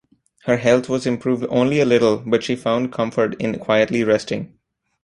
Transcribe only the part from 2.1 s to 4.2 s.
but she found comfort in quietly